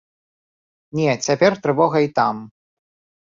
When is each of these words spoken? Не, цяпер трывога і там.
Не, 0.99 1.11
цяпер 1.27 1.51
трывога 1.65 1.97
і 2.07 2.11
там. 2.21 2.35